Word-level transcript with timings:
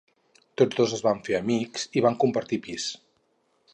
Tots 0.61 0.77
dos 0.79 0.95
es 0.97 1.03
van 1.07 1.21
fer 1.27 1.37
amics 1.41 1.85
i 2.01 2.03
van 2.07 2.17
compartir 2.25 2.61
pis. 2.69 2.89